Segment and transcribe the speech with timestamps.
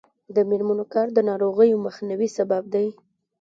[0.35, 2.87] د میرمنو کار د ناروغیو مخنیوي سبب دی.